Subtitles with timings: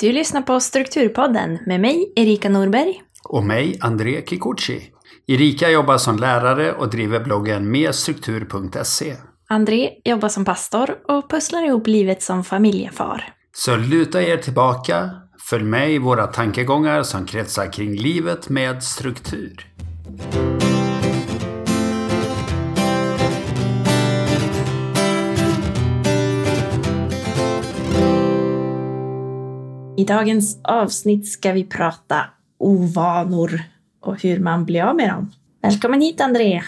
[0.00, 3.02] Du lyssnar på Strukturpodden med mig, Erika Norberg.
[3.24, 4.82] Och mig, André Kikuchi.
[5.26, 9.16] Erika jobbar som lärare och driver bloggen merstruktur.se.
[9.48, 13.24] André jobbar som pastor och pusslar ihop livet som familjefar.
[13.52, 15.10] Så luta er tillbaka,
[15.50, 19.66] följ med i våra tankegångar som kretsar kring livet med struktur.
[29.98, 32.16] I dagens avsnitt ska vi prata
[32.58, 33.50] ovanor
[34.00, 35.30] och hur man blir av med dem.
[35.62, 36.62] Välkommen hit André!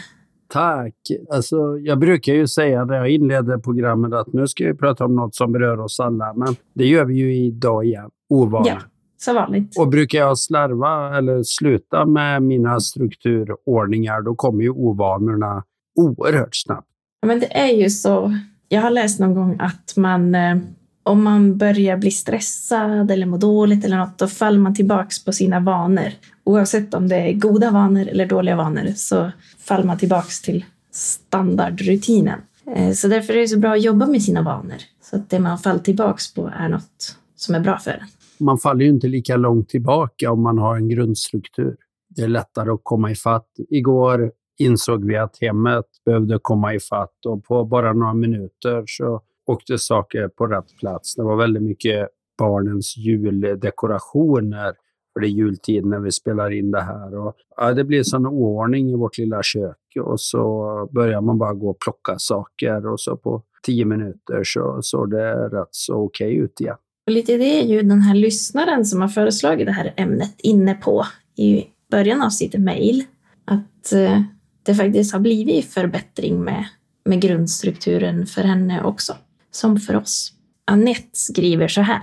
[0.48, 0.94] Tack!
[1.30, 5.16] Alltså, jag brukar ju säga när jag inleder programmet att nu ska vi prata om
[5.16, 8.10] något som berör oss alla, men det gör vi ju idag igen.
[8.28, 8.68] Ovanor.
[8.68, 8.78] Ja,
[9.16, 9.78] som vanligt.
[9.78, 15.64] Och brukar jag slarva eller sluta med mina strukturordningar, då kommer ju ovanorna
[15.98, 16.88] oerhört snabbt.
[17.26, 18.32] Men det är ju så.
[18.68, 20.56] Jag har läst någon gång att man eh,
[21.02, 25.32] om man börjar bli stressad eller må dåligt eller något, då faller man tillbaks på
[25.32, 26.08] sina vanor.
[26.44, 32.40] Oavsett om det är goda vanor eller dåliga vanor så faller man tillbaks till standardrutinen.
[32.76, 34.78] Eh, så därför är det så bra att jobba med sina vanor.
[35.02, 38.06] Så att det man faller tillbaks på är något som är bra för en.
[38.46, 41.76] Man faller ju inte lika långt tillbaka om man har en grundstruktur.
[42.08, 43.46] Det är lättare att komma ifatt.
[43.70, 49.78] Igår insåg vi att hemmet behövde komma ifatt och på bara några minuter så åkte
[49.78, 51.14] saker på rätt plats.
[51.14, 54.72] Det var väldigt mycket barnens juldekorationer
[55.12, 57.18] för det är jultid när vi spelar in det här.
[57.18, 61.54] Och, ja, det blir sån oordning i vårt lilla kök och så börjar man bara
[61.54, 66.32] gå och plocka saker och så på tio minuter så såg det rätt så okej
[66.32, 66.76] okay ut igen.
[67.06, 70.74] Och lite det är ju den här lyssnaren som har föreslagit det här ämnet inne
[70.74, 71.04] på
[71.36, 73.04] i början av sitt mejl.
[73.44, 74.22] Att eh,
[74.62, 76.64] det faktiskt har blivit förbättring med,
[77.04, 79.14] med grundstrukturen för henne också
[79.50, 80.32] som för oss.
[80.64, 82.02] Annette skriver så här.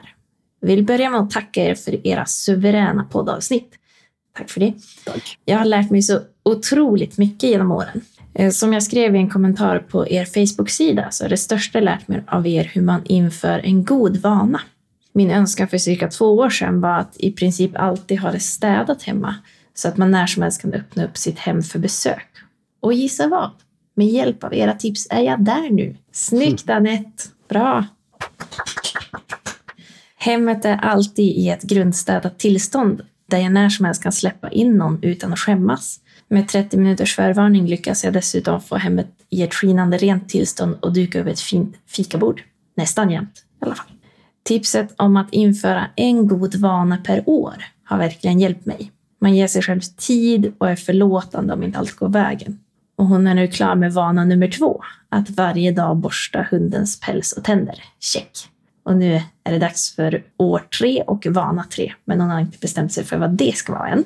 [0.61, 3.73] Vill börja med att tacka er för era suveräna poddavsnitt.
[4.37, 4.73] Tack för det.
[5.05, 5.37] Tack.
[5.45, 8.02] Jag har lärt mig så otroligt mycket genom åren.
[8.33, 12.07] Eh, som jag skrev i en kommentar på er Facebook-sida så är det största lärt
[12.07, 14.61] mig av er hur man inför en god vana.
[15.13, 19.03] Min önskan för cirka två år sedan var att i princip alltid ha det städat
[19.03, 19.36] hemma
[19.73, 22.27] så att man när som helst kan öppna upp sitt hem för besök.
[22.80, 23.52] Och gissa vad?
[23.95, 25.95] Med hjälp av era tips är jag där nu.
[26.11, 27.23] Snyggt Anette!
[27.49, 27.85] Bra.
[30.15, 34.77] Hemmet är alltid i ett grundstädat tillstånd där jag när som helst kan släppa in
[34.77, 35.99] någon utan att skämmas.
[36.30, 40.93] Med 30 minuters förvarning lyckas jag dessutom få hemmet i ett skinande rent tillstånd och
[40.93, 42.41] duka upp ett fint fikabord.
[42.77, 43.91] Nästan jämt i alla fall.
[44.43, 48.91] Tipset om att införa en god vana per år har verkligen hjälpt mig.
[49.21, 52.59] Man ger sig själv tid och är förlåtande om inte allt går vägen.
[52.97, 57.33] Och hon är nu klar med vana nummer två, att varje dag borsta hundens päls
[57.33, 57.83] och tänder.
[57.99, 58.31] Check!
[58.83, 62.57] Och nu är det dags för år tre och vana tre, men hon har inte
[62.57, 64.03] bestämt sig för vad det ska vara än.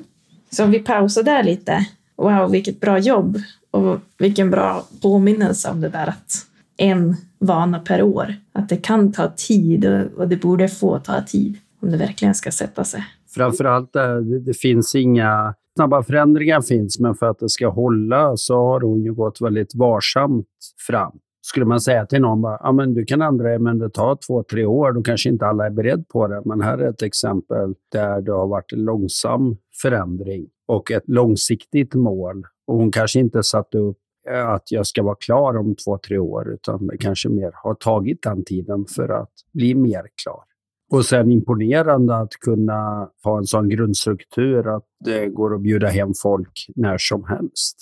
[0.50, 1.86] Så om vi pausar där lite.
[2.16, 3.38] Wow, vilket bra jobb!
[3.70, 8.34] Och vilken bra påminnelse om det där att en vana per år.
[8.52, 9.86] Att det kan ta tid
[10.16, 13.04] och det borde få ta tid om det verkligen ska sätta sig.
[13.34, 18.36] Framförallt eh, det, det finns inga snabba förändringar finns, men för att det ska hålla
[18.36, 20.46] så har hon ju gått väldigt varsamt
[20.86, 21.18] fram.
[21.44, 24.18] Skulle man säga till någon bara, ah, men du kan ändra dig men det tar
[24.26, 26.42] två, tre år, då kanske inte alla är beredda på det.
[26.44, 31.94] Men här är ett exempel där det har varit en långsam förändring och ett långsiktigt
[31.94, 32.44] mål.
[32.66, 33.98] Och hon kanske inte satte upp
[34.30, 37.74] eh, att jag ska vara klar om två, tre år, utan det kanske mer har
[37.74, 40.44] tagit den tiden för att bli mer klar.
[40.92, 46.12] Och sen imponerande att kunna ha en sån grundstruktur att det går att bjuda hem
[46.22, 47.76] folk när som helst.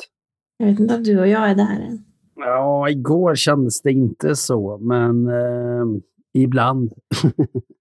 [0.57, 2.05] Jag vet inte om du och jag är där än.
[2.37, 6.01] Ja, igår kändes det inte så, men eh,
[6.35, 6.93] ibland.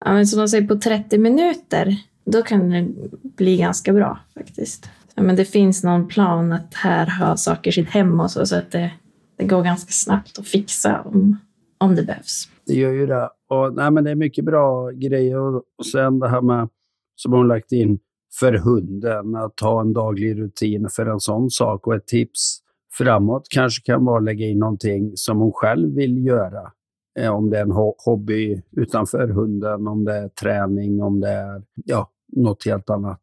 [0.06, 1.95] ja, men som de säger, på 30 minuter,
[2.25, 2.88] då kan det
[3.22, 4.89] bli ganska bra faktiskt.
[5.16, 8.56] Ja, men det finns någon plan att här ha saker sitt hem och så, så
[8.56, 8.91] att det,
[9.38, 11.38] det går ganska snabbt att fixa om,
[11.79, 12.50] om det behövs.
[12.66, 13.29] Det gör ju det.
[13.50, 15.38] Och, nej, men det är mycket bra grejer.
[15.38, 16.69] Och, och sen det här med,
[17.15, 18.00] som hon lagt in,
[18.39, 21.88] för hunden, att ha en daglig rutin för en sån sak.
[21.88, 22.59] Och ett tips
[22.98, 26.71] framåt kanske kan vara att lägga in någonting som hon själv vill göra.
[27.19, 31.63] Eh, om det är en hobby utanför hunden, om det är träning, om det är
[31.86, 33.21] ja, något helt annat.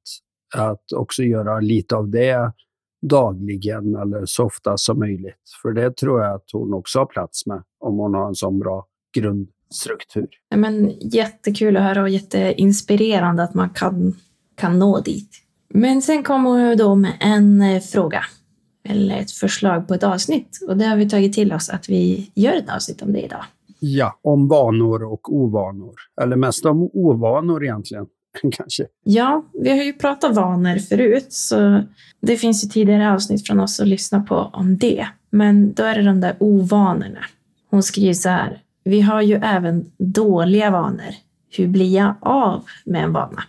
[0.56, 2.52] Att också göra lite av det
[3.02, 5.43] dagligen eller så ofta som möjligt.
[5.62, 8.58] För det tror jag att hon också har plats med om hon har en sån
[8.58, 10.28] bra grundstruktur.
[10.54, 14.14] Men jättekul att höra och jätteinspirerande att man kan,
[14.56, 15.31] kan nå dit.
[15.69, 18.20] Men sen kommer då med en eh, fråga
[18.88, 22.31] eller ett förslag på ett avsnitt och det har vi tagit till oss att vi
[22.34, 23.44] gör ett avsnitt om det idag.
[23.81, 25.94] Ja, om vanor och ovanor.
[26.22, 28.06] Eller mest om ovanor egentligen.
[28.52, 28.86] kanske.
[29.04, 31.82] Ja, vi har ju pratat vanor förut, så
[32.20, 35.06] det finns ju tidigare avsnitt från oss att lyssna på om det.
[35.30, 37.24] Men då är det de där ovanorna.
[37.70, 38.62] Hon skriver så här.
[38.84, 41.14] Vi har ju även dåliga vanor.
[41.56, 43.42] Hur blir jag av med en vana?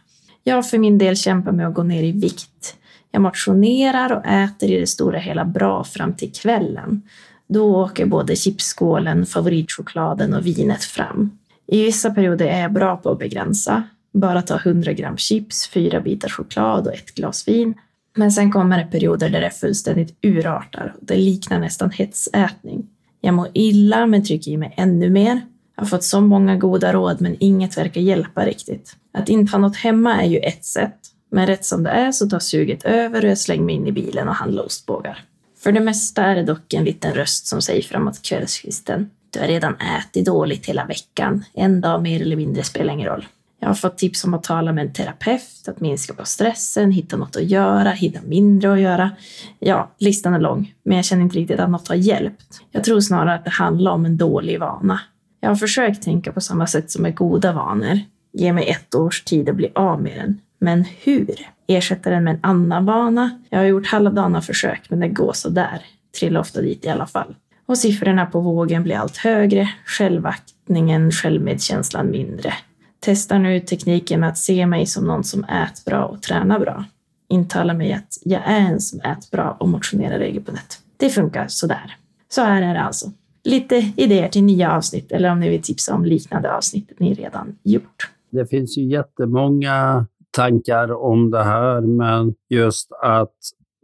[0.44, 2.76] Jag för min del kämpar med att gå ner i vikt.
[3.12, 7.02] Jag motionerar och äter i det stora hela bra fram till kvällen.
[7.48, 11.38] Då åker både chipsskålen, favoritchokladen och vinet fram.
[11.68, 13.84] I vissa perioder är jag bra på att begränsa.
[14.20, 17.74] Bara ta 100 gram chips, fyra bitar choklad och ett glas vin.
[18.16, 20.96] Men sen kommer det perioder där det fullständigt urartar.
[21.02, 22.88] Det liknar nästan hetsätning.
[23.22, 25.42] Jag mår illa men trycker i mig ännu mer.
[25.76, 28.96] Jag har fått så många goda råd men inget verkar hjälpa riktigt.
[29.14, 30.98] Att inte ha något hemma är ju ett sätt.
[31.32, 33.92] Men rätt som det är så tar suget över och jag slänger mig in i
[33.92, 35.24] bilen och handlar ostbågar.
[35.64, 39.10] För det mesta är det dock en liten röst som säger framåt kvällskvisten.
[39.30, 41.44] Du har redan ätit dåligt hela veckan.
[41.54, 43.26] En dag mer eller mindre spelar ingen roll.
[43.60, 47.18] Jag har fått tips om att tala med en terapeut, att minska på stressen, hitta
[47.18, 49.12] något att göra, hitta mindre att göra.
[49.60, 52.62] Ja, listan är lång, men jag känner inte riktigt att något har hjälpt.
[52.72, 55.00] Jag tror snarare att det handlar om en dålig vana.
[55.40, 58.00] Jag har försökt tänka på samma sätt som med goda vanor.
[58.34, 60.42] Ge mig ett års tid att bli av med den.
[60.60, 61.36] Men hur?
[61.68, 63.40] Ersätta den med en annan vana?
[63.50, 65.82] Jag har gjort halvdana försök, men det går så där.
[66.20, 67.36] Trillar ofta dit i alla fall.
[67.66, 72.54] Och siffrorna på vågen blir allt högre, självaktningen, självmedkänslan mindre.
[73.00, 76.86] Testar nu tekniken med att se mig som någon som äter bra och tränar bra.
[77.30, 80.80] Intala mig att jag är en som äter bra och motionerar regelbundet.
[80.98, 81.96] Det funkar sådär.
[82.30, 83.12] Så här är det alltså.
[83.44, 87.56] Lite idéer till nya avsnitt eller om ni vill tipsa om liknande avsnitt ni redan
[87.64, 88.12] gjort.
[88.32, 93.36] Det finns ju jättemånga tankar om det här, men just att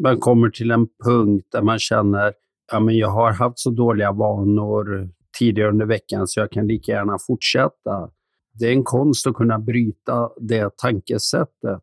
[0.03, 2.33] man kommer till en punkt där man känner
[2.71, 6.91] ja, men jag har haft så dåliga vanor tidigare under veckan så jag kan lika
[6.91, 8.09] gärna fortsätta.
[8.59, 11.81] Det är en konst att kunna bryta det tankesättet.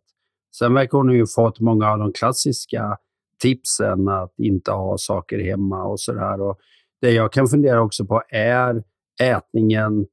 [0.58, 2.96] Sen verkar hon ju fått många av de klassiska
[3.42, 6.54] tipsen att inte ha saker hemma och så där.
[7.00, 8.82] Det jag kan fundera också på är
[9.22, 10.06] ätningen,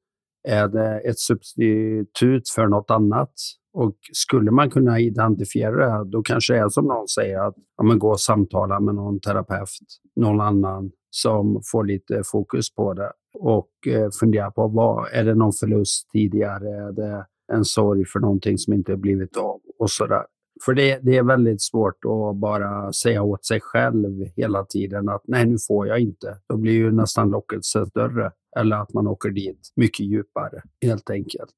[0.47, 3.33] är det ett substitut för något annat?
[3.73, 7.83] Och skulle man kunna identifiera det, då kanske det är som någon säger, att ja,
[7.83, 9.69] men gå och samtala med någon terapeut,
[10.15, 15.35] någon annan som får lite fokus på det och eh, fundera på vad är det
[15.35, 16.69] någon förlust tidigare?
[16.69, 19.59] Är det en sorg för någonting som inte blivit av?
[19.79, 20.23] Och sådär.
[20.65, 25.21] För det, det är väldigt svårt att bara säga åt sig själv hela tiden att
[25.27, 26.37] nej, nu får jag inte.
[26.49, 28.31] Då blir ju nästan lockelsen större.
[28.59, 31.53] Eller att man åker dit mycket djupare, helt enkelt.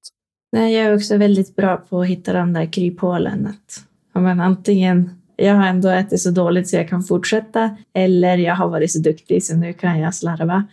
[0.51, 3.47] Nej, jag är också väldigt bra på att hitta de där kryphålen.
[3.47, 3.83] Att,
[4.13, 8.55] ja, men antingen jag har ändå ätit så dåligt så jag kan fortsätta eller jag
[8.55, 10.67] har varit så duktig så nu kan jag slarva.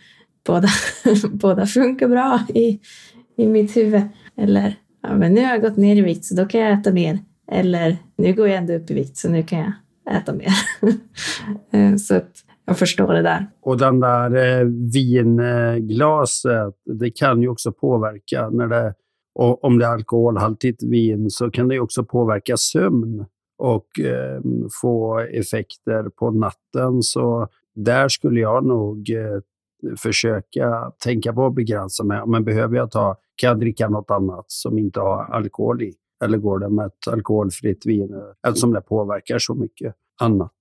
[0.47, 0.67] Båda,
[1.31, 2.79] båda funkar bra i,
[3.37, 4.01] i mitt huvud.
[4.37, 6.91] Eller ja, men nu har jag gått ner i vikt så då kan jag äta
[6.91, 7.19] mer.
[7.51, 9.73] Eller nu går jag ändå upp i vikt så nu kan jag
[10.17, 10.51] äta mer.
[11.71, 12.31] Eh, så att
[12.65, 13.47] jag förstår det där.
[13.61, 18.93] Och den där eh, vinglaset, det kan ju också påverka när det
[19.39, 23.25] och om det är alkoholhaltigt vin så kan det också påverka sömn
[23.57, 24.41] och eh,
[24.81, 27.01] få effekter på natten.
[27.01, 29.39] Så där skulle jag nog eh,
[29.97, 32.21] försöka tänka på att begränsa mig.
[32.27, 35.93] Men behöver jag ta, kan jag dricka något annat som inte har alkohol i?
[36.23, 38.09] Eller går det med ett alkoholfritt vin
[38.47, 40.51] eftersom det påverkar så mycket annat?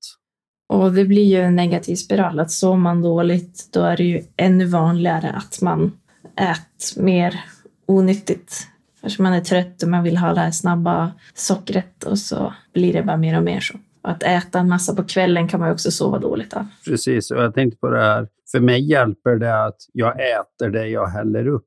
[0.68, 2.40] Och det blir ju en negativ spiral.
[2.40, 5.92] Att sover man dåligt, då är det ju ännu vanligare att man
[6.36, 7.44] äter mer
[7.86, 8.68] onyttigt.
[9.00, 12.92] Kanske man är trött och man vill ha det här snabba sockret och så blir
[12.92, 13.78] det bara mer och mer så.
[14.06, 16.66] Och att äta en massa på kvällen kan man ju också sova dåligt av.
[16.84, 18.28] Precis, och jag tänkte på det här.
[18.52, 21.66] För mig hjälper det att jag äter det jag häller upp.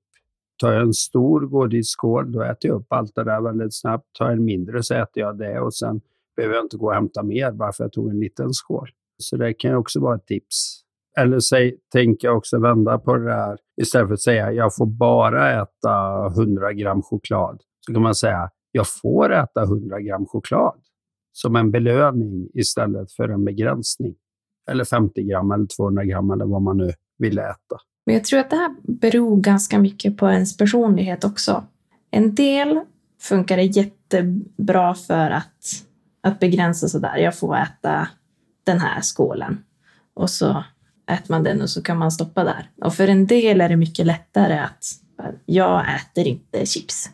[0.62, 4.06] Tar jag en stor godisskål, då äter jag upp allt det där väldigt snabbt.
[4.18, 6.02] Tar jag en mindre så äter jag det och sen
[6.36, 8.90] behöver jag inte gå och hämta mer bara för att jag tog en liten skål.
[9.18, 10.82] Så det kan ju också vara ett tips.
[11.18, 13.58] Eller säg, tänk jag också vända på det där.
[13.82, 18.50] Istället för att säga jag får bara äta 100 gram choklad, så kan man säga
[18.72, 20.80] jag får äta 100 gram choklad
[21.32, 24.16] som en belöning istället för en begränsning.
[24.72, 27.78] Eller 50 gram eller 200 gram eller vad man nu vill äta.
[28.06, 31.64] Men jag tror att det här beror ganska mycket på ens personlighet också.
[32.12, 32.80] En del
[33.22, 35.86] funkar det jättebra för att,
[36.24, 37.18] att begränsa sådär.
[37.18, 38.08] Jag får äta
[38.64, 39.64] den här skålen
[40.14, 40.64] och så
[41.12, 42.70] äter man den och så kan man stoppa där.
[42.82, 44.86] Och för en del är det mycket lättare att
[45.46, 47.10] jag äter inte chips.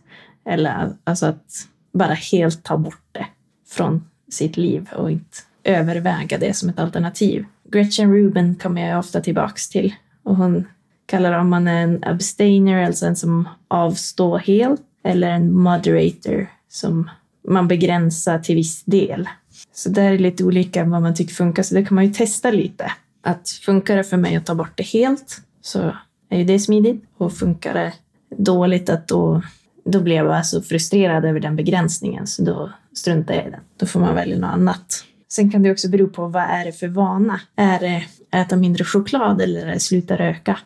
[0.45, 1.45] Eller alltså att
[1.93, 3.25] bara helt ta bort det
[3.69, 7.45] från sitt liv och inte överväga det som ett alternativ.
[7.71, 9.93] Gretchen Rubin kommer jag ofta tillbaks till
[10.23, 10.67] och hon
[11.05, 17.09] kallar om man är en abstainer, alltså en som avstår helt, eller en moderator som
[17.47, 19.29] man begränsar till viss del.
[19.73, 22.51] Så där är lite olika vad man tycker funkar, så det kan man ju testa
[22.51, 22.91] lite.
[23.21, 25.95] Att funkar det för mig att ta bort det helt så
[26.29, 27.03] är ju det smidigt.
[27.17, 27.93] Och funkar det
[28.37, 29.41] dåligt att då,
[29.85, 33.61] då blir jag bara så frustrerad över den begränsningen så då strunta i den.
[33.77, 35.03] Då får man välja något annat.
[35.27, 37.39] Sen kan det också bero på vad är det för vana.
[37.55, 38.03] Är det
[38.39, 40.59] äta mindre choklad eller är det sluta röka?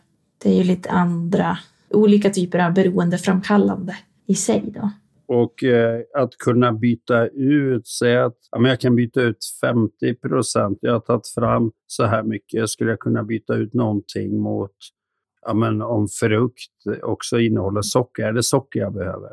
[0.44, 1.58] Det är ju lite andra,
[1.90, 3.96] olika typer av beroendeframkallande
[4.28, 4.92] i sig då.
[5.28, 10.16] Och eh, att kunna byta ut, säga att ja, men jag kan byta ut 50
[10.16, 14.76] procent, jag har tagit fram så här mycket, skulle jag kunna byta ut någonting mot
[15.46, 19.30] ja, men om frukt också innehåller socker, är det socker jag behöver?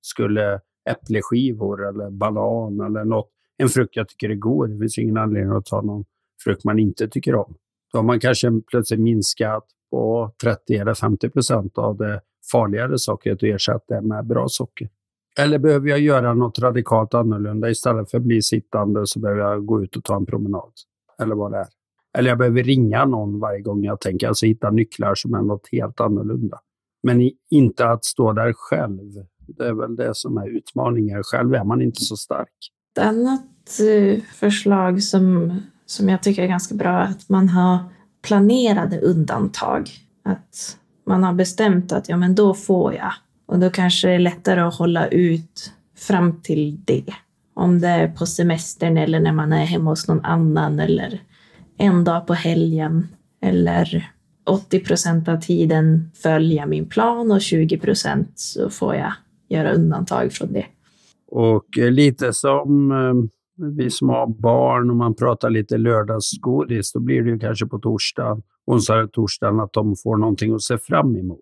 [0.00, 5.16] Skulle äppleskivor eller banan eller något, en frukt jag tycker är god, det finns ingen
[5.16, 6.04] anledning att ta någon
[6.44, 7.54] frukt man inte tycker om.
[7.92, 12.20] Då har man kanske plötsligt minskat på 30 eller 50 procent av det
[12.52, 14.88] farligare sockret och ersatt det med bra socker.
[15.38, 17.70] Eller behöver jag göra något radikalt annorlunda?
[17.70, 20.72] Istället för att bli sittande så behöver jag gå ut och ta en promenad.
[21.22, 21.66] Eller vad det är.
[22.18, 25.68] Eller jag behöver ringa någon varje gång jag tänker, alltså hitta nycklar som är något
[25.72, 26.60] helt annorlunda.
[27.02, 29.12] Men inte att stå där själv.
[29.56, 31.22] Det är väl det som är utmaningen.
[31.22, 32.48] Själv är man inte så stark.
[32.96, 37.78] Ett annat eh, förslag som, som jag tycker är ganska bra är att man har
[38.22, 39.90] planerade undantag.
[40.24, 43.12] Att man har bestämt att ja, men då får jag.
[43.46, 47.14] Och då kanske det är lättare att hålla ut fram till det.
[47.54, 51.22] Om det är på semestern eller när man är hemma hos någon annan eller
[51.78, 53.08] en dag på helgen
[53.40, 54.10] eller
[54.44, 59.12] 80 procent av tiden följa min plan och 20 procent så får jag
[59.48, 60.66] göra undantag från det.
[61.26, 63.28] Och eh, lite som eh,
[63.58, 67.78] vi som har barn och man pratar lite lördagsgodis, då blir det ju kanske på
[67.78, 71.38] torsdag, onsdag och torsdag att de får någonting att se fram emot.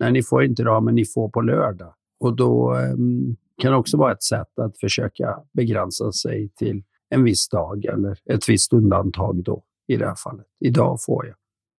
[0.00, 1.94] Nej, ni får inte det, men ni får på lördag.
[2.20, 7.24] Och då um, kan det också vara ett sätt att försöka begränsa sig till en
[7.24, 10.46] viss dag eller ett visst undantag då i det här fallet.
[10.60, 11.36] Idag får jag.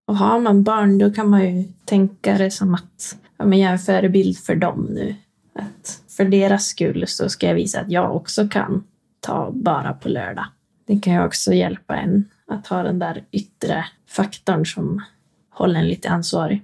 [0.08, 3.70] Och har man barn då kan man ju tänka det som att ja, men jag
[3.70, 5.16] är en förebild för dem nu.
[5.60, 8.84] Att för deras skull så ska jag visa att jag också kan
[9.20, 10.46] ta bara på lördag.
[10.88, 15.02] Det kan ju också hjälpa en att ha den där yttre faktorn som
[15.50, 16.62] håller en lite ansvarig.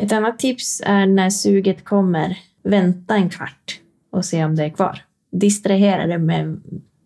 [0.00, 4.70] Ett annat tips är när suget kommer, vänta en kvart och se om det är
[4.70, 5.04] kvar.
[5.32, 6.60] Distrahera det med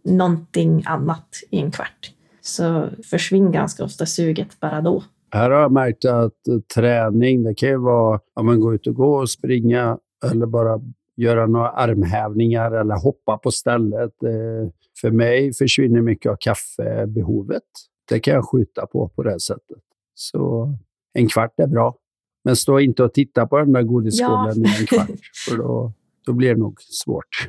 [0.05, 2.13] någonting annat i en kvart.
[2.41, 5.03] Så försvinner ganska ofta suget bara då.
[5.31, 6.33] Här har jag märkt att
[6.75, 9.99] träning, det kan ju vara att man går ut och gå och springa
[10.33, 10.81] eller bara
[11.19, 14.23] göra några armhävningar eller hoppa på stället.
[14.23, 14.71] Eh,
[15.01, 17.63] för mig försvinner mycket av kaffebehovet.
[18.09, 19.83] Det kan jag skjuta på på det sättet.
[20.15, 20.73] Så
[21.13, 21.97] en kvart är bra.
[22.45, 24.71] Men stå inte och titta på den där godisskålen ja.
[24.71, 25.93] i en kvart, för då,
[26.27, 27.49] då blir det nog svårt.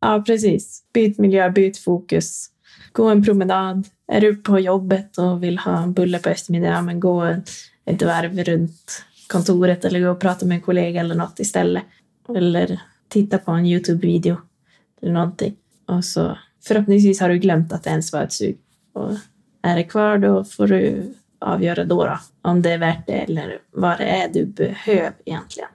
[0.00, 0.82] Ja, precis.
[0.94, 2.46] Byt miljö, byt fokus.
[2.92, 3.86] Gå en promenad.
[4.12, 7.36] Är du på jobbet och vill ha en bulle på eftermiddagen, men gå
[7.84, 11.82] ett varv runt kontoret eller gå och prata med en kollega eller något istället.
[12.36, 14.36] Eller titta på en Youtube-video
[15.02, 15.56] eller någonting.
[15.86, 18.58] Och så förhoppningsvis har du glömt att det ens var ett sug.
[18.92, 19.10] Och
[19.62, 23.58] är det kvar då får du avgöra då, då om det är värt det eller
[23.70, 25.68] vad det är du behöver egentligen.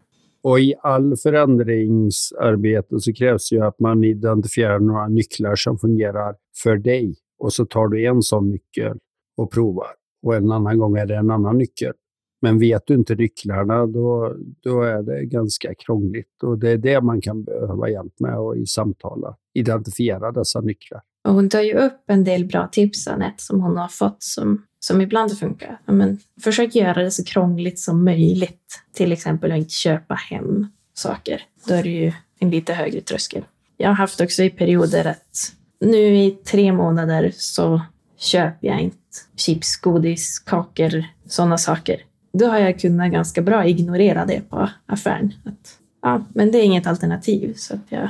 [0.44, 6.78] Och i all förändringsarbete så krävs ju att man identifierar några nycklar som fungerar för
[6.78, 7.16] dig.
[7.40, 8.98] Och så tar du en sån nyckel
[9.38, 9.88] och provar.
[10.24, 11.94] Och en annan gång är det en annan nyckel.
[12.42, 16.44] Men vet du inte nycklarna, då, då är det ganska krångligt.
[16.44, 19.36] Och det är det man kan behöva hjälp med och i samtala.
[19.54, 21.02] Identifiera dessa nycklar.
[21.28, 24.66] Och hon tar ju upp en del bra tips, Anette, som hon har fått som,
[24.80, 25.82] som ibland funkar.
[25.86, 28.82] Men försök göra det så krångligt som möjligt.
[28.94, 31.42] Till exempel att inte köpa hem saker.
[31.68, 33.44] Då är det ju en lite högre tröskel.
[33.78, 37.82] Jag har haft också i perioder att nu i tre månader så
[38.18, 38.98] köper jag inte
[39.36, 42.02] chips, godis, kakor, sådana saker.
[42.32, 45.34] Då har jag kunnat ganska bra ignorera det på affären.
[45.46, 48.10] Att, ja, men det är inget alternativ, så att jag,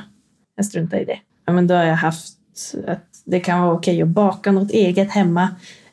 [0.55, 1.19] jag struntar i det.
[1.45, 2.37] Ja, men då har jag haft
[2.87, 5.49] att det kan vara okej att baka något eget hemma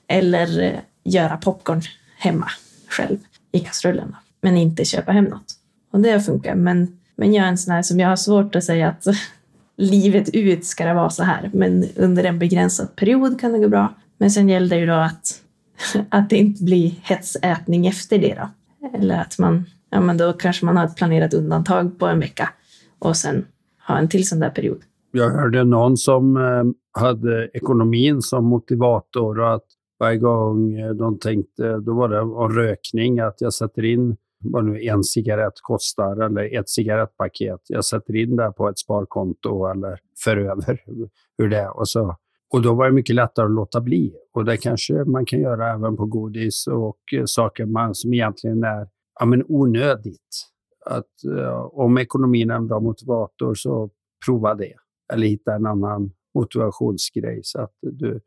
[0.06, 1.82] eller eh, göra popcorn
[2.18, 2.48] hemma
[2.88, 3.18] själv
[3.52, 4.16] i kastrullen.
[4.40, 5.54] Men inte köpa hem något.
[5.90, 6.54] Och det funkar.
[6.54, 9.06] Men, men jag är en sån här som jag har svårt att säga att
[9.76, 11.50] livet ut ska det vara så här.
[11.54, 13.94] Men under en begränsad period kan det gå bra.
[14.18, 15.40] Men sen gäller det ju då att,
[16.08, 18.48] att det inte blir hetsätning efter det då.
[18.98, 22.48] Eller att man, ja men då kanske man har ett planerat undantag på en vecka
[22.98, 23.46] och sen
[23.88, 24.82] ha en till sån där period.
[25.10, 29.64] Jag hörde någon som eh, hade ekonomin som motivator och att
[30.00, 34.64] varje gång eh, de tänkte, då var det om rökning, att jag sätter in vad
[34.64, 37.60] nu en cigarett kostar eller ett cigarettpaket.
[37.68, 40.82] Jag sätter in det på ett sparkonto eller för över
[41.38, 41.78] hur det är.
[41.78, 42.16] Och, så
[42.50, 44.14] och då var det mycket lättare att låta bli.
[44.34, 48.64] Och det kanske man kan göra även på godis och eh, saker man, som egentligen
[48.64, 48.88] är
[49.20, 50.48] ja, men onödigt.
[50.86, 53.90] Att, ja, om ekonomin är en bra motivator så
[54.26, 54.74] prova det.
[55.12, 58.20] Eller hitta en annan motivationsgrej så att du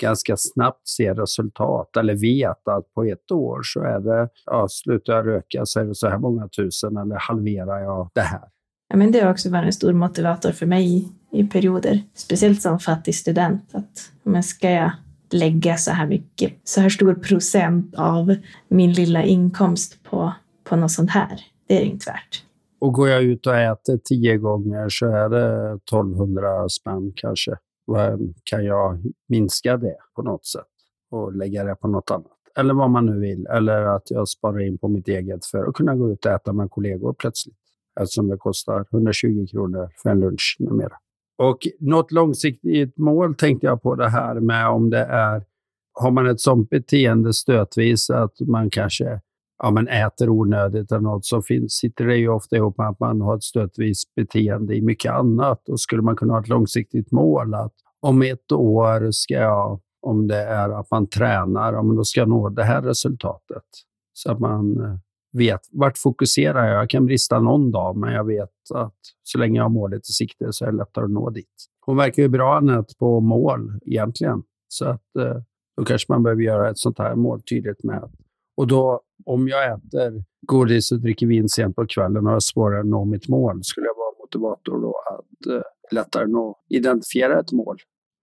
[0.00, 5.12] ganska snabbt ser resultat eller vet att på ett år så är det, ja, slutar
[5.12, 8.48] jag röka så är det så här många tusen eller halverar jag det här.
[8.88, 12.78] Ja, men det har också varit en stor motivator för mig i perioder, speciellt som
[12.78, 13.74] fattig student.
[13.74, 14.92] Att, men ska jag
[15.30, 18.36] lägga så här mycket, så här stor procent av
[18.68, 20.32] min lilla inkomst på,
[20.64, 21.40] på något sånt här?
[21.66, 22.44] Det är det inte värt.
[22.80, 27.56] Och går jag ut och äter tio gånger så är det 1200 spänn kanske.
[28.44, 30.62] Kan jag minska det på något sätt
[31.10, 32.26] och lägga det på något annat?
[32.56, 33.46] Eller vad man nu vill.
[33.46, 36.52] Eller att jag sparar in på mitt eget för att kunna gå ut och äta
[36.52, 37.56] med kollegor plötsligt.
[38.00, 40.94] Eftersom det kostar 120 kronor för en lunch numera.
[41.38, 45.44] Och något långsiktigt mål tänkte jag på det här med om det är,
[45.92, 49.20] har man ett sånt beteende stötvis att man kanske
[49.62, 53.00] ja, men äter onödigt eller något så finns, sitter det ju ofta ihop med att
[53.00, 55.68] man har ett stötvis beteende i mycket annat.
[55.68, 60.26] Och skulle man kunna ha ett långsiktigt mål att om ett år ska jag, om
[60.26, 63.64] det är att man tränar, om då ska jag nå det här resultatet.
[64.12, 64.96] Så att man eh,
[65.34, 66.82] vet vart fokuserar jag.
[66.82, 70.12] Jag kan brista någon dag, men jag vet att så länge jag har målet i
[70.12, 71.66] sikte så är det lättare att nå dit.
[71.80, 74.42] Hon verkar ju bra Anette på mål egentligen.
[74.68, 75.36] Så att eh,
[75.76, 78.10] då kanske man behöver göra ett sånt här mål tydligt med
[78.56, 82.80] och då, om jag äter godis och dricker vin sent på kvällen och har svårare
[82.80, 87.52] att nå mitt mål, skulle jag vara motivator då att eh, lättare nå, identifiera ett
[87.52, 87.76] mål.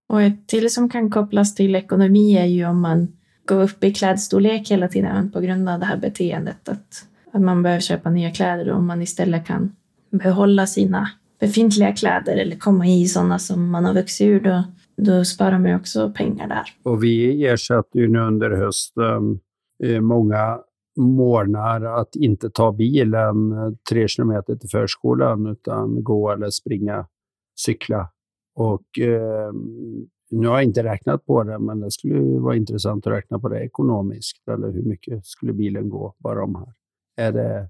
[0.08, 3.08] Och ett till som kan kopplas till ekonomi är ju om man
[3.52, 6.68] gå upp i klädstorlek hela tiden på grund av det här beteendet.
[6.68, 9.76] Att, att man behöver köpa nya kläder och om man istället kan
[10.10, 11.08] behålla sina
[11.40, 14.64] befintliga kläder eller komma i sådana som man har vuxit ur, då,
[14.96, 16.64] då sparar man ju också pengar där.
[16.82, 19.40] Och vi ersätter ju nu under hösten
[19.84, 20.58] eh, många
[20.96, 27.06] morgnar att inte ta bilen eh, tre kilometer till förskolan utan gå eller springa,
[27.56, 28.08] cykla.
[28.54, 29.52] Och eh,
[30.32, 33.48] nu har jag inte räknat på det, men det skulle vara intressant att räkna på
[33.48, 34.48] det ekonomiskt.
[34.48, 36.74] Eller hur mycket skulle bilen gå bara om här?
[37.26, 37.68] Är det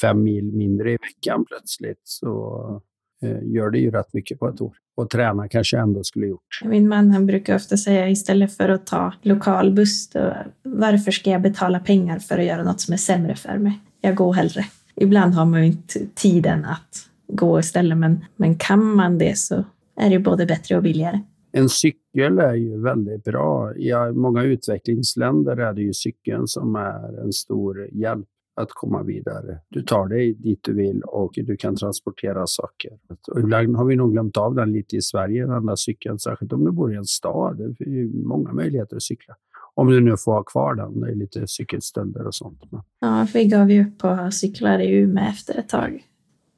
[0.00, 2.82] fem mil mindre i veckan plötsligt så
[3.22, 4.76] eh, gör det ju rätt mycket på ett år.
[4.96, 6.60] Och träna kanske jag ändå skulle gjort.
[6.64, 11.42] Min man han brukar ofta säga istället för att ta lokalbuss, då, varför ska jag
[11.42, 13.80] betala pengar för att göra något som är sämre för mig?
[14.00, 14.64] Jag går hellre.
[14.96, 19.64] Ibland har man ju inte tiden att gå istället, men, men kan man det så
[19.96, 21.20] är det både bättre och billigare.
[21.52, 23.74] En cykel är ju väldigt bra.
[23.74, 29.58] I många utvecklingsländer är det ju cykeln som är en stor hjälp att komma vidare.
[29.68, 32.90] Du tar dig dit du vill och du kan transportera saker.
[33.32, 36.52] Och ibland har vi nog glömt av den lite i Sverige, den där cykeln, särskilt
[36.52, 37.56] om du bor i en stad.
[37.56, 39.34] Det är många möjligheter att cykla.
[39.74, 41.00] Om du nu får ha kvar den.
[41.00, 42.62] Det är lite cykelstölder och sånt.
[43.00, 46.04] Ja, vi gav ju upp på cyklar i Umeå efter ett tag.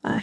[0.05, 0.23] Nej,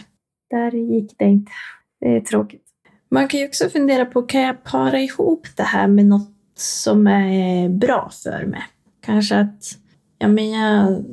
[0.50, 1.52] där gick det inte.
[2.00, 2.69] Det är tråkigt.
[3.10, 7.06] Man kan ju också fundera på, kan jag para ihop det här med något som
[7.06, 8.62] är bra för mig?
[9.00, 9.78] Kanske att
[10.18, 11.04] ja, men jag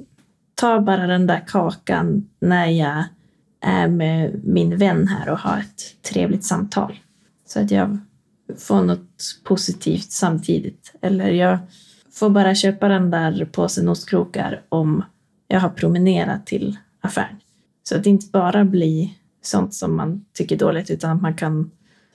[0.56, 3.04] tar bara den där kakan när jag
[3.62, 7.00] är med min vän här och har ett trevligt samtal.
[7.46, 7.98] Så att jag
[8.58, 10.94] får något positivt samtidigt.
[11.02, 11.58] Eller jag
[12.12, 15.04] får bara köpa den där påsen ostkrokar om
[15.48, 17.36] jag har promenerat till affären.
[17.84, 19.10] Så att det inte bara blir
[19.42, 21.72] sånt som man tycker dåligt utan att man kan,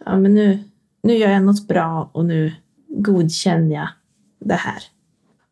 [0.07, 0.65] ja men nu,
[1.03, 2.53] nu gör jag något bra och nu
[2.89, 3.89] godkänner jag
[4.41, 4.83] det här.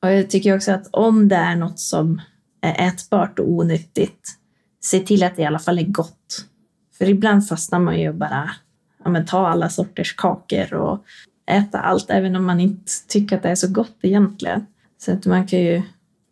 [0.03, 2.21] Och jag tycker också att om det är något som
[2.61, 4.29] är ätbart och onyttigt,
[4.81, 6.47] se till att det i alla fall är gott.
[6.99, 8.51] För ibland fastnar man ju och bara
[9.05, 11.05] ja, men, ta alla sorters kakor och
[11.47, 14.67] äta allt, även om man inte tycker att det är så gott egentligen.
[14.99, 15.83] Så att man kan ju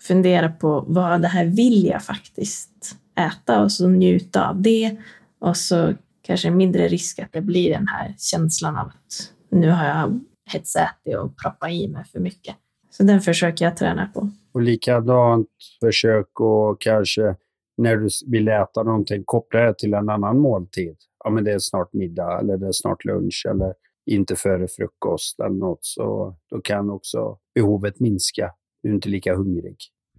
[0.02, 4.96] fundera på vad det här vill jag faktiskt äta och så njuta av det.
[5.38, 5.94] Och så
[6.28, 10.20] kanske mindre risk att det blir den här känslan av att nu har jag
[10.52, 12.56] hetsätit och proppat i mig för mycket.
[12.90, 14.30] Så den försöker jag träna på.
[14.52, 15.48] Och likadant,
[15.80, 17.36] försök att kanske
[17.76, 20.96] när du vill äta någonting, koppla det till en annan måltid.
[21.24, 23.74] Ja, men det är snart middag eller det är snart lunch eller
[24.06, 25.84] inte före frukost eller något.
[25.84, 28.50] Så då kan också behovet minska.
[28.82, 29.76] Du är inte lika hungrig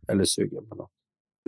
[0.08, 0.91] eller sugen på något.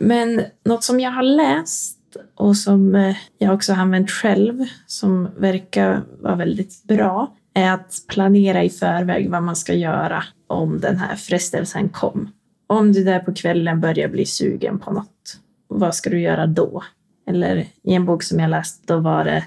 [0.02, 2.01] Men något som jag har läst
[2.36, 7.94] och som eh, jag också har använt själv, som verkar vara väldigt bra, är att
[8.08, 12.30] planera i förväg vad man ska göra om den här frestelsen kom.
[12.68, 15.42] Om du där på kvällen börjar bli sugen på något
[15.80, 16.84] vad ska du göra då?
[17.28, 19.44] Eller i en bok som jag läst, då var det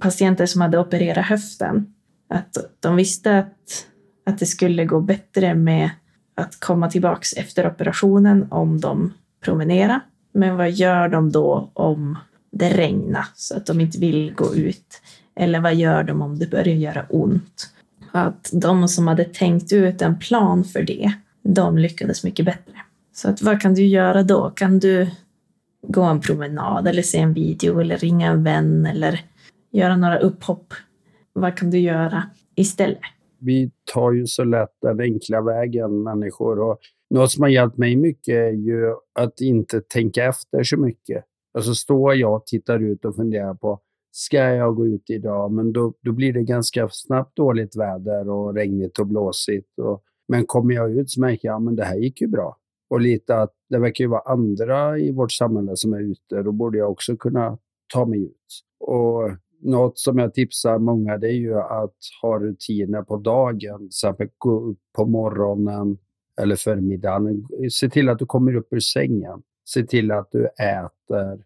[0.00, 1.94] patienter som hade opererat höften.
[2.28, 3.86] Att de visste att,
[4.26, 5.90] att det skulle gå bättre med
[6.34, 9.12] att komma tillbaks efter operationen om de
[9.44, 10.00] promenerade.
[10.32, 12.18] Men vad gör de då om
[12.50, 15.02] det regnar så att de inte vill gå ut?
[15.34, 17.70] Eller vad gör de om det börjar göra ont?
[18.12, 22.72] Att de som hade tänkt ut en plan för det, de lyckades mycket bättre.
[23.12, 24.50] Så att vad kan du göra då?
[24.50, 25.10] Kan du
[25.88, 29.20] gå en promenad eller se en video eller ringa en vän eller
[29.70, 30.74] göra några upphopp?
[31.32, 32.22] Vad kan du göra
[32.54, 33.00] istället?
[33.38, 36.60] Vi tar ju så lätt den enkla vägen, människor.
[36.60, 36.78] Och
[37.12, 41.24] något som har hjälpt mig mycket är ju att inte tänka efter så mycket.
[41.54, 45.52] Alltså står jag och tittar ut och funderar på ska jag gå ut idag?
[45.52, 49.78] Men då, då blir det ganska snabbt dåligt väder och regnigt och blåsigt.
[49.78, 52.56] Och, men kommer jag ut så märker jag att det här gick ju bra.
[52.90, 56.42] Och lite att det verkar ju vara andra i vårt samhälle som är ute.
[56.42, 57.58] Då borde jag också kunna
[57.94, 58.62] ta mig ut.
[58.80, 59.30] Och
[59.62, 63.78] något som jag tipsar många det är ju att ha rutiner på dagen.
[63.78, 65.98] Till exempel gå upp på morgonen
[66.40, 67.48] eller förmiddagen.
[67.70, 69.42] Se till att du kommer upp ur sängen.
[69.64, 71.44] Se till att du äter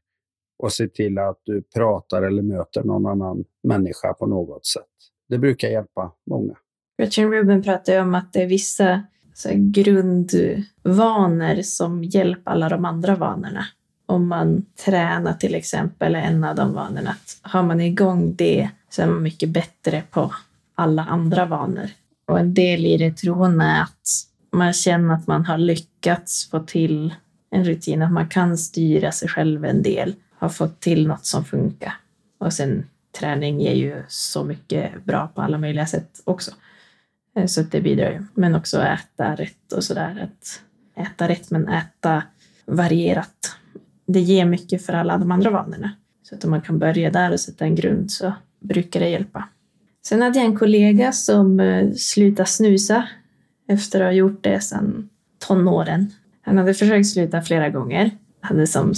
[0.59, 4.83] och se till att du pratar eller möter någon annan människa på något sätt.
[5.29, 6.55] Det brukar hjälpa många.
[6.99, 10.43] Gretchen Rubin pratar ju om att det är vissa alltså, så grundvanor
[11.63, 13.67] som hjälper alla de andra vanorna.
[14.07, 17.11] Om man tränar till exempel är en av de vanorna.
[17.11, 20.33] Att har man igång det så är man mycket bättre på
[20.75, 21.91] alla andra vanor.
[22.27, 24.09] Och en del i det tror hon är att
[24.57, 27.15] man känner att man har lyckats få till
[27.51, 31.45] en rutin, att man kan styra sig själv en del, har fått till något som
[31.45, 31.95] funkar.
[32.39, 32.87] Och sen
[33.19, 36.51] träning ger ju så mycket bra på alla möjliga sätt också.
[37.37, 38.25] Eh, så det bidrar ju.
[38.35, 40.29] Men också äta rätt och sådär.
[40.29, 40.63] Att
[41.07, 42.23] äta rätt men äta
[42.67, 43.57] varierat.
[44.07, 45.91] Det ger mycket för alla de andra vanorna.
[46.23, 49.49] Så att om man kan börja där och sätta en grund så brukar det hjälpa.
[50.07, 53.09] Sen hade jag en kollega som eh, slutade snusa
[53.69, 56.13] efter att ha gjort det sedan tonåren.
[56.43, 58.11] Han hade försökt sluta flera gånger.
[58.41, 58.93] Han Hade som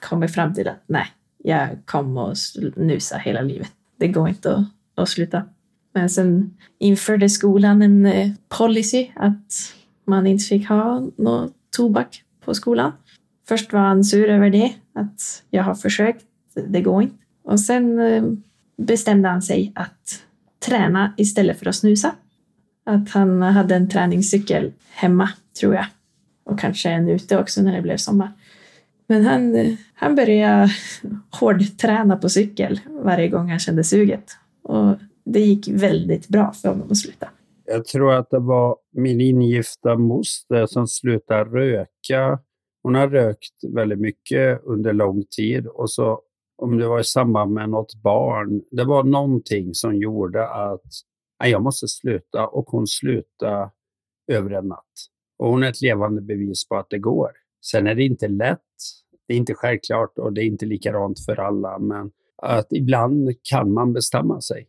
[0.00, 1.06] kommit fram till att nej,
[1.38, 3.72] jag kommer att snusa hela livet.
[3.98, 5.42] Det går inte att, att sluta.
[5.94, 9.74] Men sen införde skolan en eh, policy att
[10.06, 12.92] man inte fick ha någon tobak på skolan.
[13.48, 16.24] Först var han sur över det, att jag har försökt,
[16.68, 17.16] det går inte.
[17.44, 18.24] Och sen eh,
[18.76, 20.22] bestämde han sig att
[20.66, 22.14] träna istället för att snusa.
[22.84, 25.28] Att han hade en träningscykel hemma,
[25.60, 25.86] tror jag.
[26.44, 28.32] Och kanske en ute också när det blev sommar.
[29.06, 30.68] Men han, han började
[31.40, 34.24] hårdträna på cykel varje gång han kände suget.
[34.62, 37.28] Och det gick väldigt bra för honom att sluta.
[37.64, 42.38] Jag tror att det var min ingifta moster som slutade röka.
[42.82, 46.20] Hon har rökt väldigt mycket under lång tid och så
[46.62, 48.62] om det var i samband med något barn.
[48.70, 50.90] Det var någonting som gjorde att
[51.50, 53.70] jag måste sluta och hon slutade
[54.32, 54.92] över en natt.
[55.38, 57.30] Och hon är ett levande bevis på att det går.
[57.64, 58.58] Sen är det inte lätt.
[59.28, 62.10] Det är inte självklart och det är inte likadant för alla, men
[62.42, 64.68] att ibland kan man bestämma sig.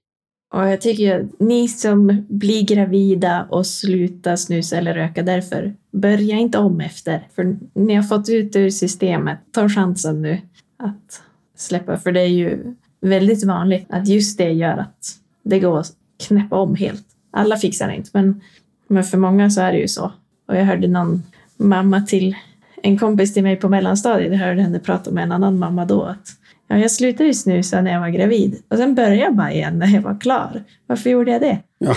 [0.53, 6.35] Och jag tycker att ni som blir gravida och slutar snusa eller röka därför, börja
[6.35, 7.27] inte om efter.
[7.35, 9.39] För ni har fått ut det ur systemet.
[9.51, 10.41] Ta chansen nu
[10.77, 11.21] att
[11.55, 11.97] släppa.
[11.97, 15.05] För det är ju väldigt vanligt att just det gör att
[15.43, 15.83] det går
[16.27, 17.05] knäppa om helt.
[17.31, 18.41] Alla fixar det inte, men,
[18.87, 20.11] men för många så är det ju så.
[20.47, 21.23] Och jag hörde någon
[21.57, 22.35] mamma till
[22.83, 26.03] en kompis till mig på mellanstadiet, jag hörde henne prata med en annan mamma då,
[26.03, 29.51] att Ja, jag slutade ju snusa när jag var gravid och sen började jag bara
[29.51, 30.63] igen när jag var klar.
[30.87, 31.59] Varför gjorde jag det?
[31.77, 31.95] Ja.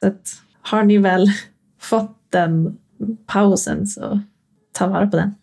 [0.00, 0.28] Så att,
[0.62, 1.26] har ni väl
[1.80, 2.78] fått den
[3.26, 4.20] pausen så
[4.72, 5.34] ta vara på den.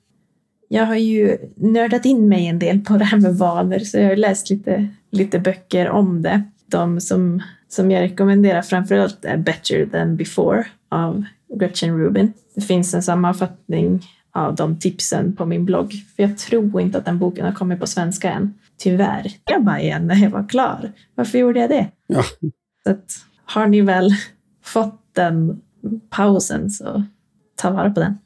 [0.68, 4.10] Jag har ju nördat in mig en del på det här med vanor så jag
[4.10, 6.44] har läst lite, lite böcker om det.
[6.66, 11.24] De som, som jag rekommenderar framförallt är Better than before av
[11.60, 12.34] Gretchen Rubin.
[12.56, 14.02] Det finns en sammanfattning
[14.32, 15.94] av de tipsen på min blogg.
[16.16, 18.54] För jag tror inte att den boken har kommit på svenska än.
[18.78, 19.32] Tyvärr.
[19.46, 20.92] Jag bara igen när jag var klar.
[21.16, 21.88] Varför gjorde jag det?
[22.08, 22.24] Ja.
[22.84, 23.12] Så att,
[23.46, 24.12] har ni väl
[24.64, 25.62] fått den
[26.10, 27.04] pausen så
[27.56, 28.18] ta vara på den.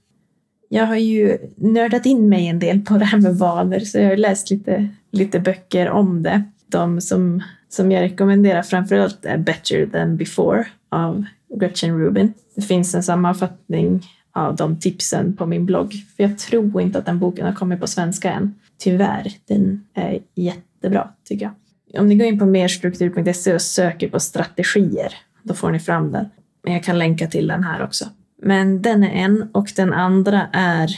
[0.70, 4.10] Jag har ju nördat in mig en del på det här med vanor så jag
[4.10, 6.44] har läst lite, lite böcker om det.
[6.68, 11.26] De som, som jag rekommenderar framförallt är Better than before av
[11.60, 12.34] Gretchen Rubin.
[12.56, 15.94] Det finns en sammanfattning av de tipsen på min blogg.
[16.16, 18.56] För jag tror inte att den boken har kommit på svenska än.
[18.78, 19.34] Tyvärr.
[19.46, 22.02] Den är jättebra tycker jag.
[22.02, 26.26] Om ni går in på merstruktur.se och söker på strategier, då får ni fram den.
[26.64, 28.06] Men jag kan länka till den här också.
[28.42, 30.90] Men den är en och den andra är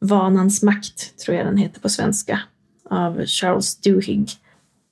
[0.00, 2.40] Vanans makt, tror jag den heter på svenska,
[2.90, 4.30] av Charles Duhigg.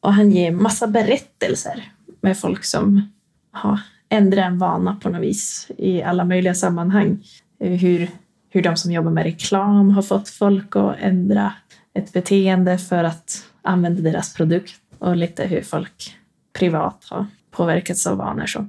[0.03, 3.13] Och han ger massa berättelser med folk som
[3.51, 7.25] har ändrat en vana på något vis i alla möjliga sammanhang.
[7.61, 8.09] Eh, hur,
[8.51, 11.53] hur de som jobbar med reklam har fått folk att ändra
[11.95, 16.17] ett beteende för att använda deras produkt och lite hur folk
[16.59, 18.47] privat har påverkats av vanor.
[18.47, 18.67] Så.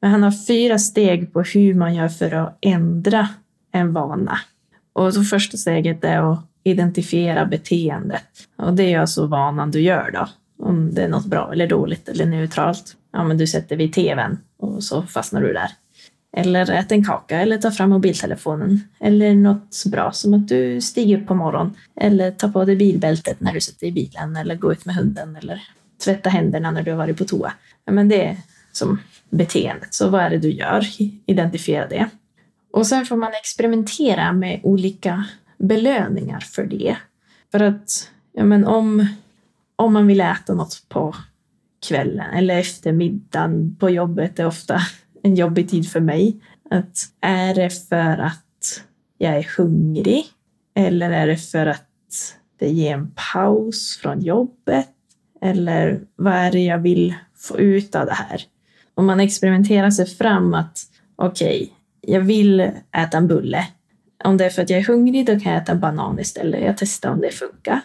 [0.00, 3.28] Men han har fyra steg på hur man gör för att ändra
[3.72, 4.38] en vana.
[4.92, 8.48] Och så första steget är att identifiera beteendet.
[8.56, 10.28] Och det är alltså vanan du gör då.
[10.58, 12.96] Om det är något bra eller dåligt eller neutralt.
[13.12, 15.70] Ja, men du sätter vid tvn och så fastnar du där.
[16.36, 18.80] Eller ät en kaka eller ta fram mobiltelefonen.
[19.00, 21.74] Eller något bra som att du stiger upp på morgonen.
[22.00, 24.36] Eller ta på dig bilbältet när du sitter i bilen.
[24.36, 25.36] Eller gå ut med hunden.
[25.36, 25.62] Eller
[26.04, 27.52] tvätta händerna när du har varit på toa.
[27.84, 28.36] Ja, men det är
[28.72, 29.94] som beteendet.
[29.94, 30.86] Så vad är det du gör?
[31.26, 32.08] Identifiera det.
[32.72, 35.24] Och sen får man experimentera med olika
[35.58, 36.96] belöningar för det.
[37.52, 39.06] För att ja, men om,
[39.76, 41.14] om man vill äta något på
[41.88, 44.80] kvällen eller eftermiddagen på jobbet är ofta
[45.22, 46.40] en jobbig tid för mig.
[46.70, 48.82] Att är det för att
[49.18, 50.24] jag är hungrig?
[50.74, 54.88] Eller är det för att det ger en paus från jobbet?
[55.42, 58.42] Eller vad är det jag vill få ut av det här?
[58.94, 60.78] Om man experimenterar sig fram att
[61.16, 62.60] okej, okay, jag vill
[62.96, 63.68] äta en bulle.
[64.24, 66.64] Om det är för att jag är hungrig, då kan jag äta en banan istället.
[66.64, 67.80] Jag testar om det funkar.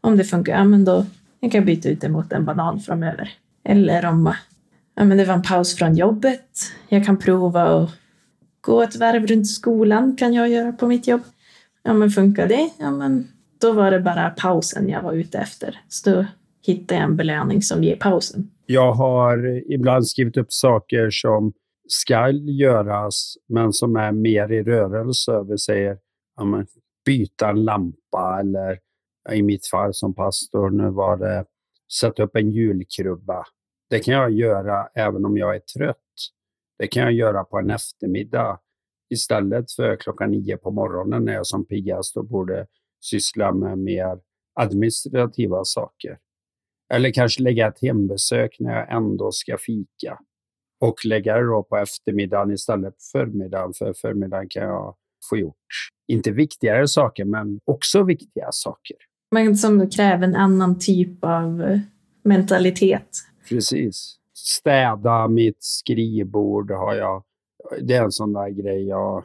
[0.00, 1.06] Om det funkar, ja men då
[1.40, 3.30] jag kan byta ut det mot en banan framöver.
[3.64, 4.34] Eller om
[4.94, 6.50] ja, men det var en paus från jobbet.
[6.88, 7.90] Jag kan prova att
[8.60, 11.22] gå ett varv runt skolan, kan jag göra på mitt jobb.
[11.82, 12.70] Ja, men funkar det?
[12.78, 13.28] Ja, men
[13.60, 15.80] då var det bara pausen jag var ute efter.
[15.88, 16.26] Så då
[16.66, 18.50] hittade jag en belöning som ger pausen.
[18.66, 21.52] Jag har ibland skrivit upp saker som
[21.88, 25.44] ska göras, men som är mer i rörelse.
[25.48, 25.96] Vi säger
[26.36, 26.66] ja, men,
[27.06, 28.78] byta en lampa eller
[29.32, 31.44] i mitt fall som pastor, nu var det
[32.00, 33.44] sätta upp en julkrubba.
[33.90, 35.96] Det kan jag göra även om jag är trött.
[36.78, 38.60] Det kan jag göra på en eftermiddag
[39.10, 42.66] istället för klockan nio på morgonen när jag som piggast och borde
[43.00, 44.20] syssla med mer
[44.54, 46.18] administrativa saker.
[46.92, 50.18] Eller kanske lägga ett hembesök när jag ändå ska fika
[50.80, 53.72] och lägga det då på eftermiddagen istället för förmiddagen.
[53.72, 54.96] För förmiddagen kan jag
[55.30, 55.56] få gjort,
[56.06, 58.96] inte viktigare saker, men också viktiga saker.
[59.30, 61.80] Men som kräver en annan typ av eh,
[62.22, 63.08] mentalitet.
[63.48, 64.16] Precis.
[64.34, 67.22] Städa mitt skrivbord har jag.
[67.80, 69.24] Det är en sån där grej jag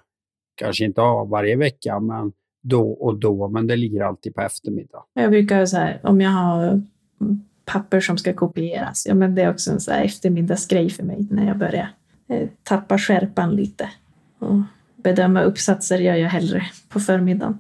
[0.56, 2.32] kanske inte har varje vecka, men
[2.64, 3.48] då och då.
[3.48, 5.04] Men det ligger alltid på eftermiddag.
[5.14, 6.82] Jag brukar säga om jag har
[7.66, 9.06] papper som ska kopieras.
[9.08, 11.90] Ja, men det är också en så här eftermiddagsgrej för mig när jag börjar
[12.30, 13.90] eh, tappa skärpan lite.
[14.40, 14.62] Och
[14.96, 17.60] bedöma uppsatser gör jag hellre på förmiddagen.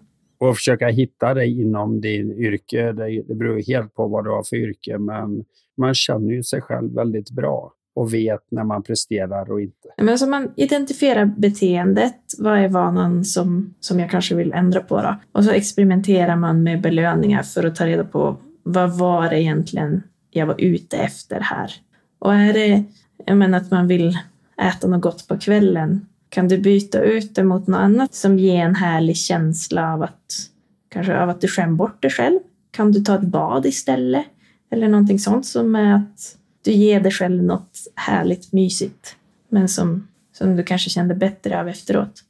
[0.49, 2.91] Och försöka hitta dig inom din yrke.
[2.91, 5.43] Det, det beror helt på vad du har för yrke, men
[5.77, 9.87] man känner ju sig själv väldigt bra och vet när man presterar och inte.
[9.97, 12.15] Men alltså man identifierar beteendet.
[12.37, 15.01] Vad är vanan som, som jag kanske vill ändra på?
[15.01, 15.15] Då?
[15.31, 20.03] Och så experimenterar man med belöningar för att ta reda på vad var det egentligen
[20.31, 21.71] jag var ute efter här?
[22.19, 22.83] Och är det
[23.25, 24.17] jag menar, att man vill
[24.61, 28.65] äta något gott på kvällen, kan du byta ut det mot något annat som ger
[28.65, 30.49] en härlig känsla av att
[30.89, 32.39] kanske av att du skämmer bort dig själv?
[32.71, 34.25] Kan du ta ett bad istället?
[34.71, 39.15] Eller någonting sånt som är att du ger dig själv något härligt mysigt,
[39.49, 42.23] men som, som du kanske kände bättre av efteråt.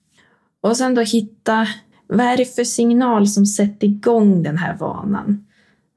[0.61, 1.67] Och sen då hitta,
[2.07, 5.45] vad är det för signal som sätter igång den här vanan?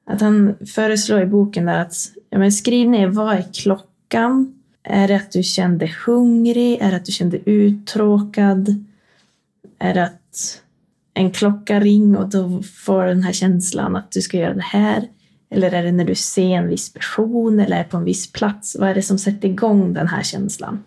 [0.06, 1.94] Att han föreslår i boken där att
[2.30, 4.57] ja, men skriv ner vad är klockan?
[4.90, 6.78] Är det att du kände hungrig?
[6.80, 8.84] Är det att du kände uttråkad?
[9.78, 10.62] Är det att
[11.14, 15.08] en klocka ring och då får den här känslan att du ska göra det här?
[15.50, 18.76] Eller är det när du ser en viss person eller är på en viss plats?
[18.80, 20.84] Vad är det som sätter igång den här känslan?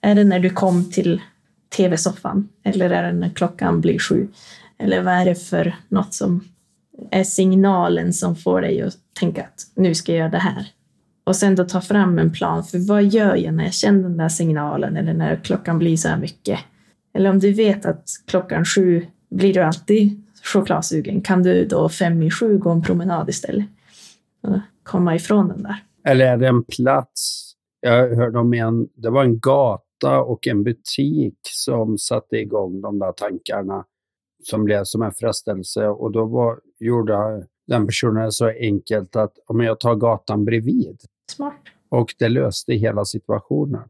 [0.00, 1.20] Är det när du kom till
[1.76, 2.48] tv-soffan?
[2.64, 4.28] Eller är det när klockan blir sju?
[4.78, 6.44] Eller vad är det för något som
[7.10, 10.66] är signalen som får dig att tänka att nu ska jag göra det här.
[11.26, 14.16] Och sen då ta fram en plan för vad gör jag när jag känner den
[14.16, 16.58] där signalen eller när klockan blir så här mycket.
[17.14, 22.22] Eller om du vet att klockan sju blir du alltid chokladsugen, kan du då fem
[22.22, 23.66] i sju gå en promenad istället?
[24.42, 25.76] Och komma ifrån den där.
[26.04, 27.52] Eller är det en plats?
[27.80, 32.98] Jag hörde om en, det var en gata och en butik som satte igång de
[32.98, 33.84] där tankarna
[34.42, 35.86] som blev som en frestelse.
[35.86, 41.00] Och då var, gjorde den personen det så enkelt att om jag tar gatan bredvid.
[41.30, 41.60] Smart.
[41.88, 43.88] Och det löste hela situationen.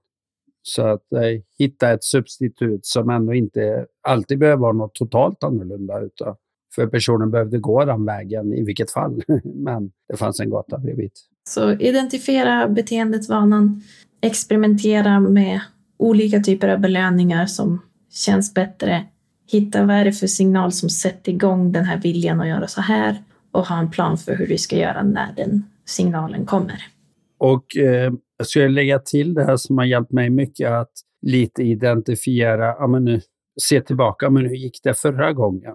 [0.63, 6.01] Så att eh, hitta ett substitut som ändå inte alltid behöver vara något totalt annorlunda.
[6.01, 6.37] Utan
[6.75, 9.23] För personen behövde gå den vägen i vilket fall.
[9.45, 11.11] Men det fanns en gata bredvid.
[11.49, 13.83] Så identifiera beteendet, vanan,
[14.21, 15.61] experimentera med
[15.97, 19.07] olika typer av belöningar som känns bättre.
[19.51, 22.81] Hitta vad är det för signal som sätter igång den här viljan att göra så
[22.81, 26.96] här och ha en plan för hur du ska göra när den signalen kommer.
[27.39, 31.63] Och eh, jag skulle lägga till det här som har hjälpt mig mycket att lite
[31.63, 33.21] identifiera, ja men nu,
[33.63, 35.75] se tillbaka, men hur gick det förra gången?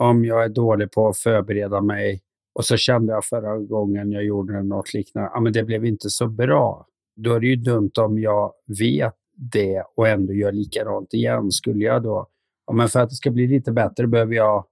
[0.00, 2.20] Om jag är dålig på att förbereda mig
[2.54, 6.10] och så kände jag förra gången jag gjorde något liknande, ja men det blev inte
[6.10, 6.86] så bra.
[7.16, 11.50] Då är det ju dumt om jag vet det och ändå gör likadant igen.
[11.50, 12.28] Skulle jag då,
[12.66, 14.64] ja men för att det ska bli lite bättre behöver jag,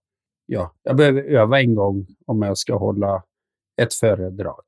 [0.47, 3.23] ja, jag behöver öva en gång om jag ska hålla
[3.83, 4.62] ett föredrag.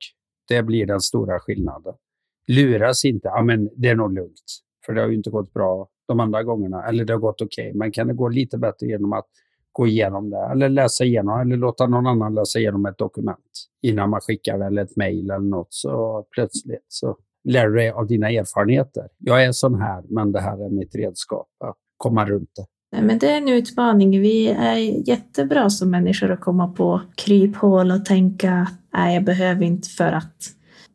[0.47, 1.93] Det blir den stora skillnaden.
[2.47, 4.61] Luras inte, ja men det är nog lugnt.
[4.85, 6.85] För det har ju inte gått bra de andra gångerna.
[6.87, 7.77] Eller det har gått okej, okay.
[7.77, 9.25] men kan det gå lite bättre genom att
[9.71, 10.49] gå igenom det?
[10.51, 14.65] Eller läsa igenom, eller låta någon annan läsa igenom ett dokument innan man skickar det,
[14.65, 15.73] eller ett mejl eller något.
[15.73, 19.07] Så plötsligt så lär du dig av dina erfarenheter.
[19.17, 22.65] Jag är sån här, men det här är mitt redskap att komma runt det.
[23.01, 24.21] Men det är en utmaning.
[24.21, 29.89] Vi är jättebra som människor att komma på kryphål och tänka nej, jag behöver inte
[29.89, 30.51] för att.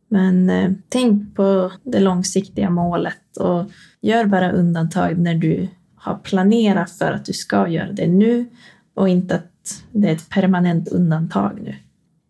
[0.08, 3.64] Men eh, tänk på det långsiktiga målet och
[4.00, 8.46] gör bara undantag när du har planerat för att du ska göra det nu
[8.94, 11.74] och inte att det är ett permanent undantag nu.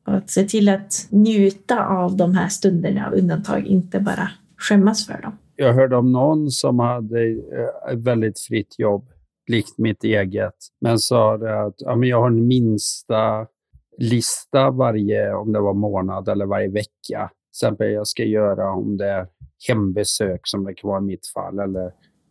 [0.06, 5.06] Och att se till att njuta av de här stunderna av undantag, inte bara skämmas
[5.06, 5.38] för dem.
[5.56, 9.09] Jag hörde om någon som hade eh, ett väldigt fritt jobb,
[9.50, 13.46] likt mitt eget, men sa det att ja, men jag har en minsta
[13.98, 17.30] lista varje, om det var månad eller varje vecka.
[17.30, 19.26] Till exempel jag ska göra om det är
[19.68, 21.58] hembesök som det kan vara i mitt fall.
[21.58, 21.86] Eller,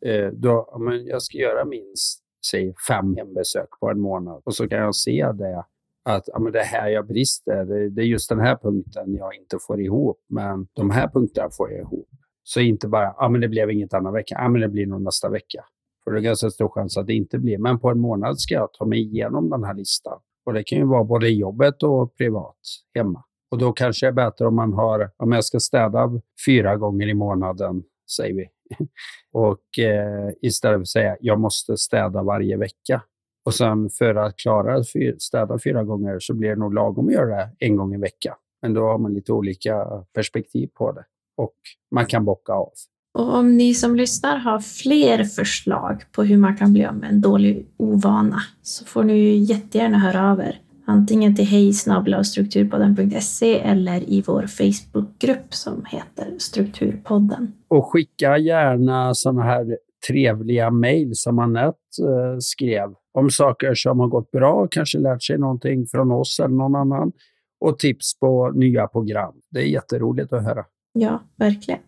[0.05, 4.67] eh, då, men jag ska göra minst säg, fem hembesök på en månad och så
[4.67, 5.63] kan jag se det
[6.05, 9.35] att ja, men det här jag brister, det, det, är just den här punkten jag
[9.35, 12.09] inte får ihop, men de här punkterna får jag ihop.
[12.43, 15.01] Så inte bara, ja men det blev inget annan vecka, ja men det blir nog
[15.01, 15.65] nästa vecka.
[16.09, 17.57] Och det är ganska stor chans att det inte blir.
[17.57, 20.19] Men på en månad ska jag ta mig igenom den här listan.
[20.45, 22.57] Och det kan ju vara både i jobbet och privat
[22.95, 23.23] hemma.
[23.51, 27.07] Och då kanske det är bättre om man har, om jag ska städa fyra gånger
[27.07, 27.83] i månaden,
[28.17, 28.49] säger vi.
[29.31, 33.01] och eh, istället för att säga, jag måste städa varje vecka.
[33.45, 34.83] Och sen för att klara
[35.19, 38.35] städa fyra gånger så blir det nog lagom att göra det en gång i veckan.
[38.61, 41.05] Men då har man lite olika perspektiv på det
[41.37, 41.55] och
[41.91, 42.71] man kan bocka av.
[43.19, 47.09] Och om ni som lyssnar har fler förslag på hur man kan bli av med
[47.09, 50.61] en dålig ovana så får ni jättegärna höra av er.
[50.85, 57.53] Antingen till hej strukturpodden.se eller i vår Facebookgrupp som heter Strukturpodden.
[57.67, 59.77] Och skicka gärna sådana här
[60.07, 65.37] trevliga mejl som Anette eh, skrev om saker som har gått bra, kanske lärt sig
[65.37, 67.11] någonting från oss eller någon annan
[67.59, 69.33] och tips på nya program.
[69.51, 70.65] Det är jätteroligt att höra.
[70.93, 71.79] Ja, verkligen.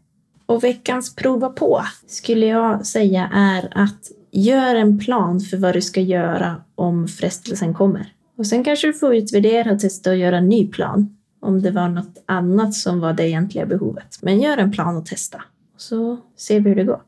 [0.51, 5.81] Och veckans prova på skulle jag säga är att gör en plan för vad du
[5.81, 8.13] ska göra om frestelsen kommer.
[8.37, 11.71] Och sen kanske du får utvärdera och testa att göra en ny plan om det
[11.71, 14.19] var något annat som var det egentliga behovet.
[14.21, 15.41] Men gör en plan och testa.
[15.77, 17.01] Så ser vi hur det går.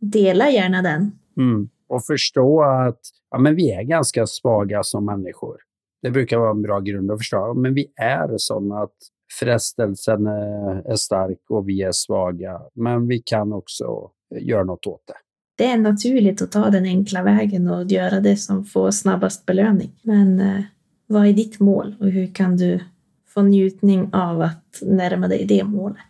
[0.00, 1.12] Dela gärna den.
[1.36, 1.68] Mm.
[1.88, 3.00] Och förstå att
[3.30, 5.56] ja, men vi är ganska svaga som människor.
[6.02, 7.54] Det brukar vara en bra grund att förstå.
[7.54, 8.96] Men vi är sådana att
[9.38, 12.60] frestelsen är stark och vi är svaga.
[12.74, 15.14] Men vi kan också göra något åt det.
[15.56, 19.90] Det är naturligt att ta den enkla vägen och göra det som får snabbast belöning.
[20.02, 20.62] Men eh,
[21.06, 22.80] vad är ditt mål och hur kan du
[23.28, 26.02] få njutning av att närma dig det målet?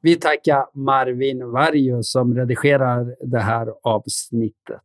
[0.00, 4.82] Vi tackar Marvin Varjo som redigerar det här avsnittet.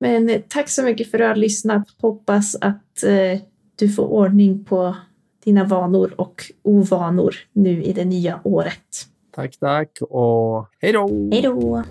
[0.00, 1.86] Men eh, tack så mycket för att du har lyssnat.
[2.00, 3.40] Hoppas att eh,
[3.76, 4.96] du får ordning på
[5.44, 9.06] dina vanor och ovanor nu i det nya året.
[9.34, 11.08] Tack, tack och hej då!
[11.32, 11.82] Hej då!